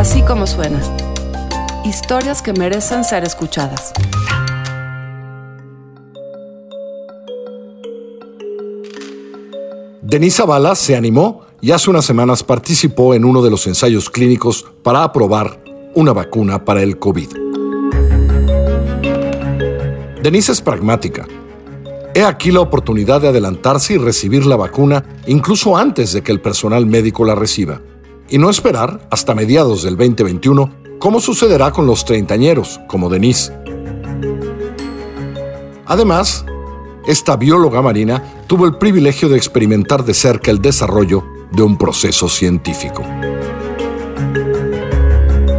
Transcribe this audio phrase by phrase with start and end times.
[0.00, 0.80] Así como suena.
[1.84, 3.92] Historias que merecen ser escuchadas.
[10.00, 14.64] Denise Zavala se animó y hace unas semanas participó en uno de los ensayos clínicos
[14.82, 15.62] para aprobar
[15.94, 17.28] una vacuna para el COVID.
[20.22, 21.28] Denise es pragmática.
[22.14, 26.40] He aquí la oportunidad de adelantarse y recibir la vacuna incluso antes de que el
[26.40, 27.82] personal médico la reciba,
[28.30, 33.52] y no esperar hasta mediados del 2021, como sucederá con los treintañeros, como Denise.
[35.86, 36.44] Además,
[37.06, 42.28] esta bióloga marina tuvo el privilegio de experimentar de cerca el desarrollo de un proceso
[42.28, 43.02] científico.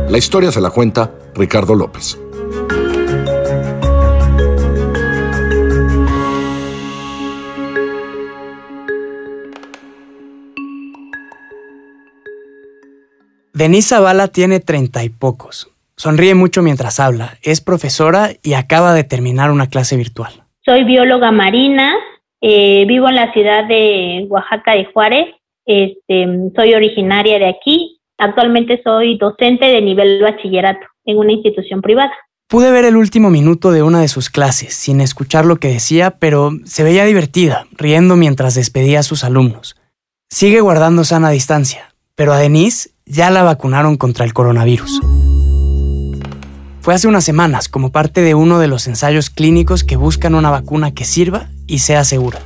[0.09, 2.17] La historia se la cuenta Ricardo López.
[13.62, 15.70] Denise Zavala tiene treinta y pocos.
[15.96, 20.34] Sonríe mucho mientras habla, es profesora y acaba de terminar una clase virtual.
[20.66, 21.94] Soy bióloga marina,
[22.42, 25.28] eh, vivo en la ciudad de Oaxaca de Juárez,
[25.68, 32.14] este, soy originaria de aquí, actualmente soy docente de nivel bachillerato en una institución privada.
[32.48, 36.16] Pude ver el último minuto de una de sus clases, sin escuchar lo que decía,
[36.18, 39.75] pero se veía divertida, riendo mientras despedía a sus alumnos.
[40.31, 45.02] Sigue guardando sana distancia, pero a Denise ya la vacunaron contra el coronavirus.
[46.80, 50.50] Fue hace unas semanas como parte de uno de los ensayos clínicos que buscan una
[50.50, 52.40] vacuna que sirva y sea segura.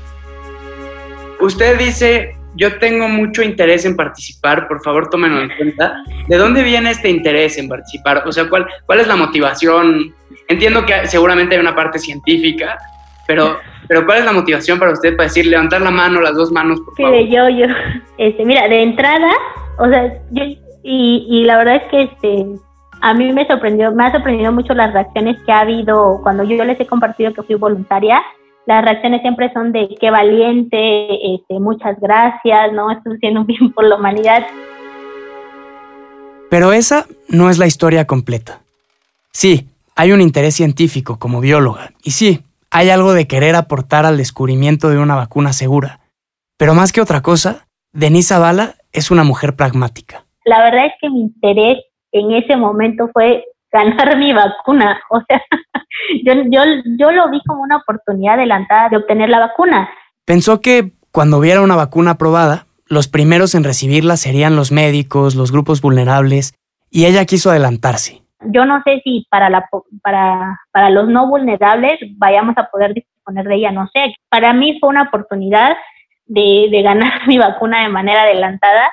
[1.40, 6.04] Usted dice, yo tengo mucho interés en participar, por favor tómenlo en cuenta.
[6.28, 8.24] ¿De dónde viene este interés en participar?
[8.26, 10.16] O sea, ¿cuál, cuál es la motivación?
[10.48, 12.78] Entiendo que seguramente hay una parte científica,
[13.28, 16.52] pero, pero ¿cuál es la motivación para usted para decir levantar la mano, las dos
[16.52, 17.20] manos, por favor?
[17.20, 17.68] Sí, yo, yo.
[18.18, 19.32] Este, mira, de entrada,
[19.78, 20.44] o sea, yo,
[20.84, 22.46] y, y la verdad es que este,
[23.02, 26.64] a mí me sorprendió, me ha sorprendido mucho las reacciones que ha habido cuando yo,
[26.64, 28.22] les he compartido que fui voluntaria.
[28.66, 32.90] Las reacciones siempre son de qué valiente, este, muchas gracias, ¿no?
[32.92, 34.46] Estoy haciendo un bien por la humanidad.
[36.50, 38.62] Pero esa no es la historia completa.
[39.32, 44.18] Sí, hay un interés científico como bióloga, y sí, hay algo de querer aportar al
[44.18, 46.00] descubrimiento de una vacuna segura.
[46.58, 50.26] Pero más que otra cosa, Denise Zavala es una mujer pragmática.
[50.46, 51.78] La verdad es que mi interés
[52.12, 55.00] en ese momento fue ganar mi vacuna.
[55.10, 55.42] O sea,
[56.26, 56.62] yo, yo,
[57.00, 59.90] yo lo vi como una oportunidad adelantada de obtener la vacuna.
[60.26, 65.52] Pensó que cuando hubiera una vacuna aprobada, los primeros en recibirla serían los médicos, los
[65.52, 66.54] grupos vulnerables,
[66.90, 68.22] y ella quiso adelantarse.
[68.52, 69.68] Yo no sé si para, la,
[70.04, 74.14] para, para los no vulnerables vayamos a poder disponer de ella, no sé.
[74.30, 75.76] Para mí fue una oportunidad
[76.26, 78.92] de, de ganar mi vacuna de manera adelantada.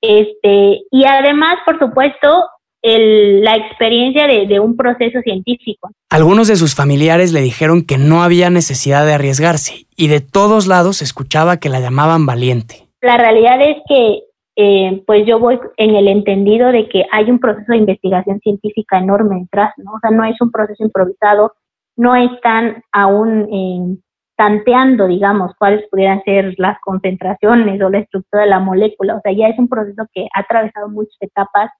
[0.00, 2.44] Este, y además, por supuesto,
[2.82, 5.90] el, la experiencia de, de, un proceso científico.
[6.10, 10.66] Algunos de sus familiares le dijeron que no había necesidad de arriesgarse y de todos
[10.66, 12.86] lados escuchaba que la llamaban valiente.
[13.00, 14.24] La realidad es que
[14.56, 18.98] eh, pues yo voy en el entendido de que hay un proceso de investigación científica
[18.98, 19.92] enorme detrás, ¿no?
[19.92, 21.54] O sea, no es un proceso improvisado,
[21.96, 23.98] no están aún eh,
[24.36, 29.32] tanteando, digamos, cuáles pudieran ser las concentraciones o la estructura de la molécula, o sea,
[29.32, 31.70] ya es un proceso que ha atravesado muchas etapas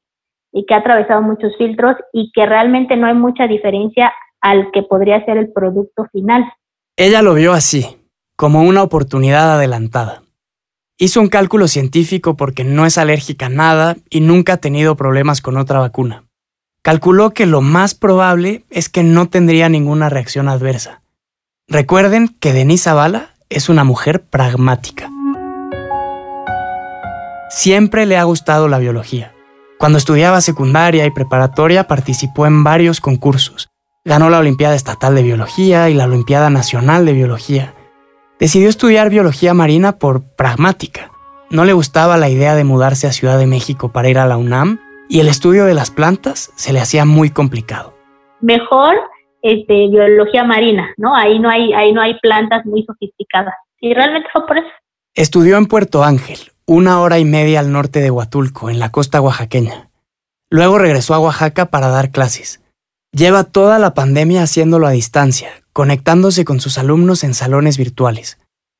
[0.53, 4.83] y que ha atravesado muchos filtros y que realmente no hay mucha diferencia al que
[4.83, 6.45] podría ser el producto final.
[6.97, 7.97] Ella lo vio así,
[8.37, 10.23] como una oportunidad adelantada.
[10.97, 15.41] Hizo un cálculo científico porque no es alérgica a nada y nunca ha tenido problemas
[15.41, 16.25] con otra vacuna.
[16.83, 21.04] Calculó que lo más probable es que no tendría ninguna reacción adversa.
[21.69, 25.09] Recuerden que Denise Zavala es una mujer pragmática.
[27.49, 29.33] Siempre le ha gustado la biología.
[29.79, 33.71] Cuando estudiaba secundaria y preparatoria participó en varios concursos.
[34.05, 37.75] Ganó la Olimpiada Estatal de Biología y la Olimpiada Nacional de Biología.
[38.39, 41.11] Decidió estudiar biología marina por pragmática.
[41.49, 44.37] No le gustaba la idea de mudarse a Ciudad de México para ir a la
[44.37, 47.95] UNAM y el estudio de las plantas se le hacía muy complicado.
[48.43, 48.97] Mejor
[49.45, 51.15] este, biología marina, ¿no?
[51.15, 53.55] Ahí no hay, ahí no hay plantas muy sofisticadas.
[53.79, 54.69] Y realmente fue por eso.
[55.15, 59.21] Estudió en Puerto Ángel, una hora y media al norte de Huatulco, en la costa
[59.21, 59.91] oaxaqueña.
[60.49, 62.63] Luego regresó a Oaxaca para dar clases.
[63.13, 68.39] Lleva toda la pandemia haciéndolo a distancia, conectándose con sus alumnos en salones virtuales.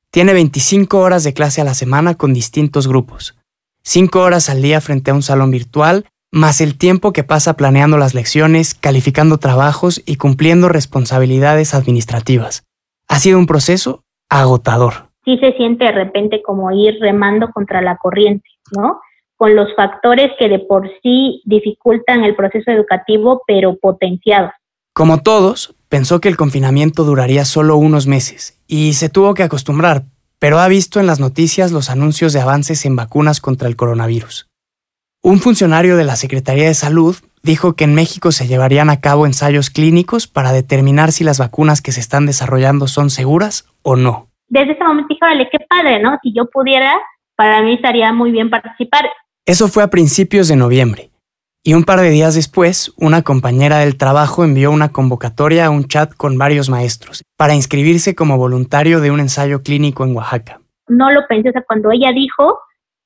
[0.09, 3.37] Tiene 25 horas de clase a la semana con distintos grupos.
[3.83, 7.97] 5 horas al día frente a un salón virtual, más el tiempo que pasa planeando
[7.97, 12.63] las lecciones, calificando trabajos y cumpliendo responsabilidades administrativas.
[13.07, 17.97] Ha sido un proceso agotador sí se siente de repente como ir remando contra la
[17.97, 19.01] corriente, ¿no?
[19.37, 24.51] con los factores que de por sí dificultan el proceso educativo, pero potenciados.
[24.93, 30.03] Como todos, pensó que el confinamiento duraría solo unos meses y se tuvo que acostumbrar,
[30.39, 34.47] pero ha visto en las noticias los anuncios de avances en vacunas contra el coronavirus.
[35.27, 39.25] Un funcionario de la Secretaría de Salud dijo que en México se llevarían a cabo
[39.25, 44.27] ensayos clínicos para determinar si las vacunas que se están desarrollando son seguras o no.
[44.49, 46.19] Desde ese momento dije, vale, qué padre, ¿no?
[46.21, 46.93] Si yo pudiera,
[47.35, 49.05] para mí estaría muy bien participar.
[49.47, 51.09] Eso fue a principios de noviembre.
[51.63, 55.85] Y un par de días después, una compañera del trabajo envió una convocatoria a un
[55.85, 60.61] chat con varios maestros para inscribirse como voluntario de un ensayo clínico en Oaxaca.
[60.87, 62.59] No lo pensé, o sea, cuando ella dijo,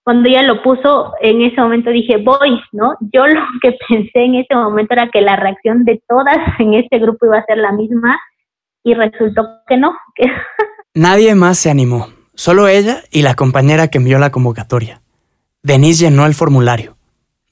[0.09, 2.95] cuando ella lo puso, en ese momento dije, voy, ¿no?
[3.13, 6.97] Yo lo que pensé en ese momento era que la reacción de todas en este
[6.97, 8.19] grupo iba a ser la misma
[8.83, 9.95] y resultó que no.
[10.95, 14.99] Nadie más se animó, solo ella y la compañera que envió la convocatoria.
[15.61, 16.95] Denise llenó el formulario.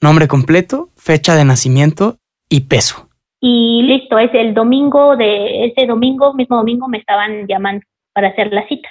[0.00, 2.16] Nombre completo, fecha de nacimiento
[2.48, 3.08] y peso.
[3.40, 8.52] Y listo, es el domingo de ese domingo, mismo domingo me estaban llamando para hacer
[8.52, 8.88] la cita.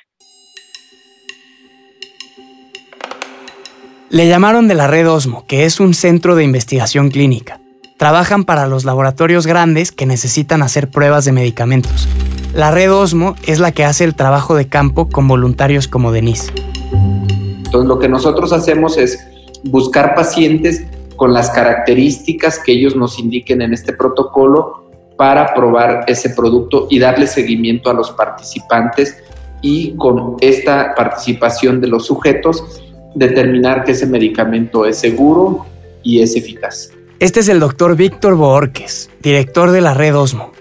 [4.10, 7.60] Le llamaron de la red Osmo, que es un centro de investigación clínica.
[7.98, 12.08] Trabajan para los laboratorios grandes que necesitan hacer pruebas de medicamentos.
[12.54, 16.54] La red Osmo es la que hace el trabajo de campo con voluntarios como Denise.
[16.94, 19.28] Entonces lo que nosotros hacemos es
[19.66, 20.86] buscar pacientes
[21.18, 24.86] con las características que ellos nos indiquen en este protocolo
[25.18, 29.18] para probar ese producto y darle seguimiento a los participantes
[29.62, 32.64] y con esta participación de los sujetos
[33.18, 35.66] determinar que ese medicamento es seguro
[36.04, 36.92] y es eficaz.
[37.20, 40.52] Este es el doctor Víctor Boorques, director de la red Osmo.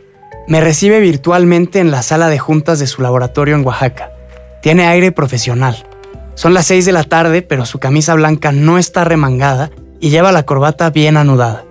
[0.48, 4.10] Me recibe virtualmente en la sala de juntas de su laboratorio en Oaxaca.
[4.62, 5.86] Tiene aire profesional.
[6.34, 9.70] Son las 6 de la tarde, pero su camisa blanca no está remangada
[10.00, 11.64] y lleva la corbata bien anudada.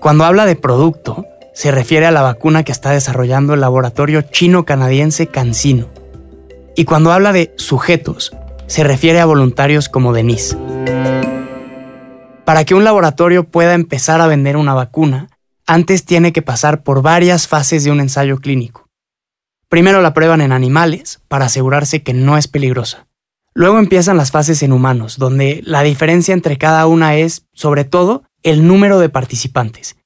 [0.00, 1.24] Cuando habla de producto,
[1.54, 5.86] se refiere a la vacuna que está desarrollando el laboratorio chino-canadiense CanSino.
[6.76, 8.32] Y cuando habla de sujetos,
[8.70, 10.56] se refiere a voluntarios como Denise.
[12.44, 15.28] Para que un laboratorio pueda empezar a vender una vacuna,
[15.66, 18.86] antes tiene que pasar por varias fases de un ensayo clínico.
[19.68, 23.08] Primero la prueban en animales para asegurarse que no es peligrosa.
[23.54, 28.22] Luego empiezan las fases en humanos, donde la diferencia entre cada una es, sobre todo,
[28.44, 29.96] el número de participantes.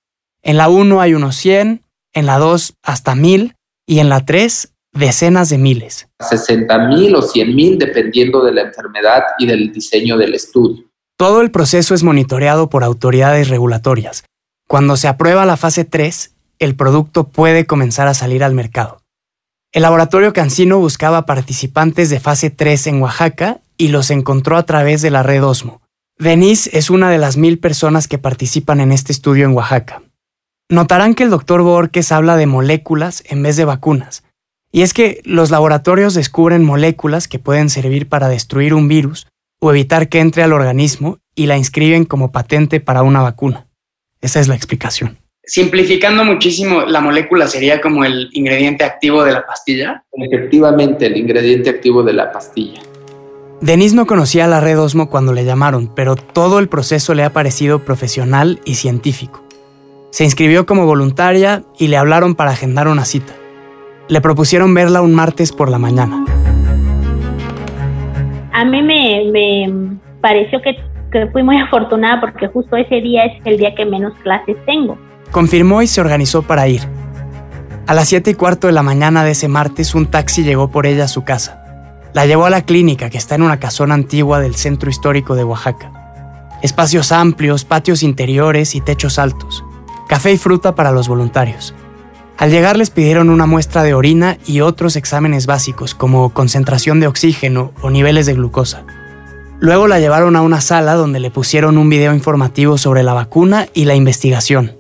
[0.43, 1.82] En la 1 hay unos 100,
[2.14, 3.56] en la 2 hasta 1000
[3.87, 6.08] y en la 3 decenas de miles.
[6.20, 10.85] 60 mil o 100 mil dependiendo de la enfermedad y del diseño del estudio.
[11.17, 14.25] Todo el proceso es monitoreado por autoridades regulatorias.
[14.67, 18.99] Cuando se aprueba la fase 3, el producto puede comenzar a salir al mercado.
[19.73, 25.02] El laboratorio Cancino buscaba participantes de fase 3 en Oaxaca y los encontró a través
[25.02, 25.82] de la red Osmo.
[26.19, 30.02] Denise es una de las mil personas que participan en este estudio en Oaxaca.
[30.69, 34.24] Notarán que el doctor Borges habla de moléculas en vez de vacunas.
[34.75, 39.29] Y es que los laboratorios descubren moléculas que pueden servir para destruir un virus
[39.61, 43.69] o evitar que entre al organismo y la inscriben como patente para una vacuna.
[44.21, 45.17] Esa es la explicación.
[45.44, 50.03] Simplificando muchísimo, la molécula sería como el ingrediente activo de la pastilla.
[50.11, 52.82] Efectivamente, el ingrediente activo de la pastilla.
[53.61, 57.32] Denise no conocía la red Osmo cuando le llamaron, pero todo el proceso le ha
[57.32, 59.44] parecido profesional y científico.
[60.10, 63.34] Se inscribió como voluntaria y le hablaron para agendar una cita.
[64.08, 66.25] Le propusieron verla un martes por la mañana.
[68.53, 70.77] A mí me, pareció que,
[71.11, 74.99] que fui muy afortunada porque justo ese día es el día que menos clases tengo.
[75.31, 76.82] Confirmó y se organizó para ir.
[77.87, 80.87] A las 7 y cuarto de la mañana de ese martes, un taxi llegó por
[80.87, 82.01] ella a su casa.
[82.13, 85.44] La llevó a la clínica que está en una casona antigua del centro histórico de
[85.44, 85.91] Oaxaca.
[86.63, 89.65] Espacios amplios, patios interiores y techos altos.
[90.08, 91.75] Café y fruta para los voluntarios.
[92.36, 97.06] Al llegar les pidieron una muestra de orina y otros exámenes básicos como concentración de
[97.06, 98.84] oxígeno o niveles de glucosa.
[99.60, 103.69] Luego la llevaron a una sala donde le pusieron un video informativo sobre la vacuna
[103.72, 104.76] y la investigación.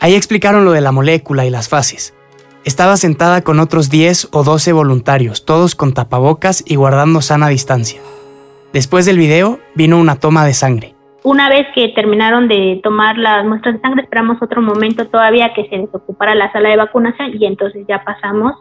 [0.00, 2.14] Ahí explicaron lo de la molécula y las fases.
[2.64, 8.00] Estaba sentada con otros 10 o 12 voluntarios, todos con tapabocas y guardando sana distancia.
[8.72, 10.97] Después del video vino una toma de sangre.
[11.24, 15.68] Una vez que terminaron de tomar las muestras de sangre, esperamos otro momento todavía que
[15.68, 18.52] se desocupara la sala de vacunación y entonces ya pasamos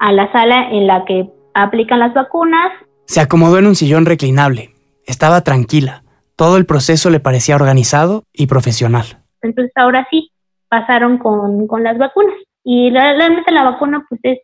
[0.00, 2.72] a la sala en la que aplican las vacunas.
[3.06, 4.70] Se acomodó en un sillón reclinable.
[5.06, 6.02] Estaba tranquila.
[6.34, 9.22] Todo el proceso le parecía organizado y profesional.
[9.40, 10.30] Entonces ahora sí,
[10.68, 12.34] pasaron con, con las vacunas.
[12.64, 14.38] Y realmente la vacuna pues es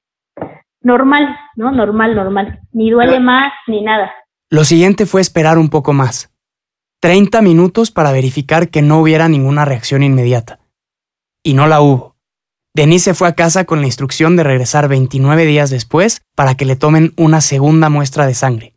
[0.81, 1.73] normal, ¿no?
[1.73, 2.61] Normal, normal.
[2.73, 4.13] Ni duele más ni nada.
[4.49, 6.32] Lo siguiente fue esperar un poco más.
[7.03, 10.61] 30 minutos para verificar que no hubiera ninguna reacción inmediata.
[11.43, 12.15] Y no la hubo.
[12.77, 16.65] Denise se fue a casa con la instrucción de regresar 29 días después para que
[16.65, 18.75] le tomen una segunda muestra de sangre.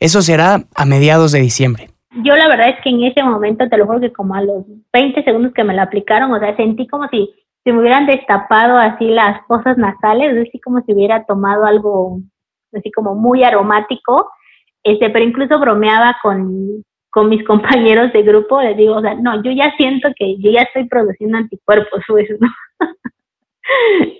[0.00, 1.90] Eso será a mediados de diciembre.
[2.24, 4.64] Yo la verdad es que en ese momento, te lo juro que como a los
[4.94, 7.28] 20 segundos que me la aplicaron, o sea, sentí como si
[7.62, 12.20] se me hubieran destapado así las fosas nasales, así como si hubiera tomado algo
[12.72, 14.30] así como muy aromático,
[14.82, 16.82] este, pero incluso bromeaba con,
[17.16, 20.50] con mis compañeros de grupo, les digo, o sea, no, yo ya siento que yo
[20.50, 22.48] ya estoy produciendo anticuerpos, pues, ¿no?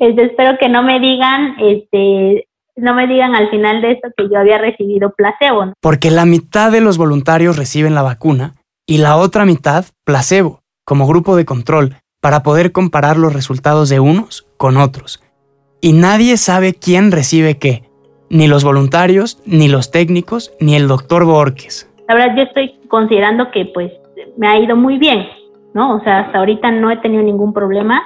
[0.00, 4.30] este, espero que no me digan, este, no me digan al final de esto que
[4.30, 5.74] yo había recibido placebo.
[5.80, 8.54] Porque la mitad de los voluntarios reciben la vacuna
[8.86, 14.00] y la otra mitad placebo, como grupo de control, para poder comparar los resultados de
[14.00, 15.22] unos con otros.
[15.82, 17.82] Y nadie sabe quién recibe qué,
[18.30, 21.90] ni los voluntarios, ni los técnicos, ni el doctor Borges.
[22.08, 23.93] La verdad yo estoy considerando que pues
[24.37, 25.26] me ha ido muy bien,
[25.75, 25.97] ¿no?
[25.97, 28.02] O sea, hasta ahorita no he tenido ningún problema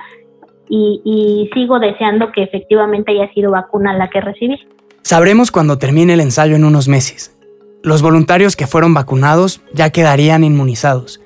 [0.69, 4.57] y, sigo deseando que efectivamente haya sido vacuna la que recibí.
[5.03, 7.37] Sabremos cuando termine el ensayo en unos meses.
[7.83, 11.21] Los voluntarios que fueron vacunados ya quedarían inmunizados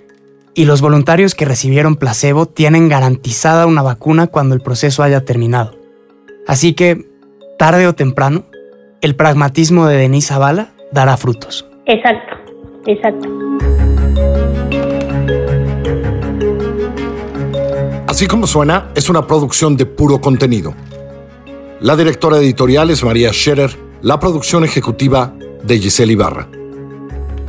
[0.54, 5.72] y los voluntarios que recibieron placebo tienen garantizada una vacuna cuando el proceso haya terminado.
[6.46, 7.04] Así que,
[7.58, 8.44] tarde o temprano,
[9.00, 11.68] el pragmatismo de Denise Zavala dará frutos.
[11.86, 12.33] Exacto,
[12.86, 13.28] exacto.
[18.06, 20.74] Así como suena, es una producción de puro contenido.
[21.80, 26.48] La directora editorial es María Scherer, la producción ejecutiva de Giselle Ibarra.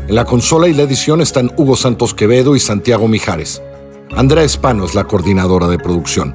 [0.08, 3.62] En la consola y la edición están Hugo Santos Quevedo y Santiago Mijares.
[4.15, 6.34] Andrea Espano es la coordinadora de producción.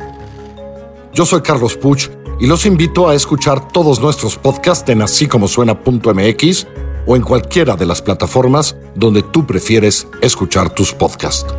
[1.12, 5.48] Yo soy Carlos Puch y los invito a escuchar todos nuestros podcasts en así como
[5.48, 6.66] suena.mx
[7.10, 11.52] o en cualquiera de las plataformas donde tú prefieres escuchar tus podcasts.